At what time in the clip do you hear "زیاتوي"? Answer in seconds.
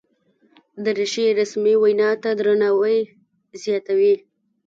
3.63-4.15